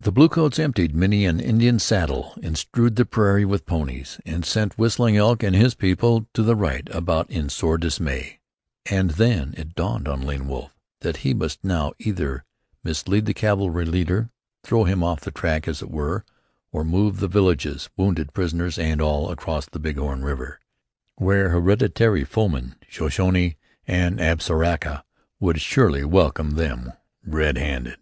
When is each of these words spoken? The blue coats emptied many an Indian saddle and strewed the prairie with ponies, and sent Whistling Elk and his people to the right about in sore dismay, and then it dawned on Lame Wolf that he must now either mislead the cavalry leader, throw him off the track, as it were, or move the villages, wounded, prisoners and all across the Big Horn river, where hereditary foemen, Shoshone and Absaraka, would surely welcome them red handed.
The 0.00 0.10
blue 0.10 0.28
coats 0.28 0.58
emptied 0.58 0.96
many 0.96 1.24
an 1.24 1.38
Indian 1.38 1.78
saddle 1.78 2.36
and 2.42 2.58
strewed 2.58 2.96
the 2.96 3.04
prairie 3.06 3.44
with 3.44 3.66
ponies, 3.66 4.20
and 4.26 4.44
sent 4.44 4.76
Whistling 4.76 5.16
Elk 5.16 5.44
and 5.44 5.54
his 5.54 5.76
people 5.76 6.26
to 6.34 6.42
the 6.42 6.56
right 6.56 6.88
about 6.90 7.30
in 7.30 7.48
sore 7.48 7.78
dismay, 7.78 8.40
and 8.90 9.10
then 9.12 9.54
it 9.56 9.76
dawned 9.76 10.08
on 10.08 10.22
Lame 10.22 10.48
Wolf 10.48 10.74
that 11.02 11.18
he 11.18 11.34
must 11.34 11.62
now 11.62 11.92
either 12.00 12.44
mislead 12.82 13.26
the 13.26 13.32
cavalry 13.32 13.84
leader, 13.84 14.30
throw 14.64 14.82
him 14.82 15.04
off 15.04 15.20
the 15.20 15.30
track, 15.30 15.68
as 15.68 15.82
it 15.82 15.90
were, 15.92 16.24
or 16.72 16.82
move 16.82 17.20
the 17.20 17.28
villages, 17.28 17.88
wounded, 17.96 18.32
prisoners 18.34 18.76
and 18.76 19.00
all 19.00 19.30
across 19.30 19.66
the 19.66 19.78
Big 19.78 19.98
Horn 19.98 20.24
river, 20.24 20.58
where 21.14 21.50
hereditary 21.50 22.24
foemen, 22.24 22.74
Shoshone 22.88 23.56
and 23.86 24.18
Absaraka, 24.18 25.04
would 25.38 25.60
surely 25.60 26.02
welcome 26.04 26.54
them 26.56 26.92
red 27.24 27.56
handed. 27.56 28.00